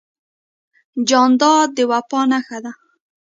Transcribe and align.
جانداد 1.07 1.69
د 1.77 1.79
وفا 1.91 2.21
نښه 2.31 2.57
ده. 2.63 2.71